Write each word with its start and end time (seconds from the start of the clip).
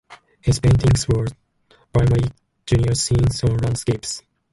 His 0.41 0.59
paintings 0.59 1.07
were 1.07 1.27
primarily 1.93 2.31
genre 2.67 2.95
scenes 2.95 3.43
and 3.43 3.61
landscapes. 3.63 4.23